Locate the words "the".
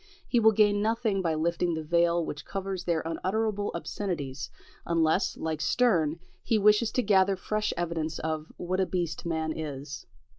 1.75-1.83